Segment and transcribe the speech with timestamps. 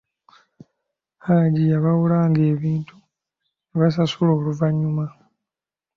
[1.25, 5.05] Hajji yabawolanga ebintu ne basasula oluvanyuma.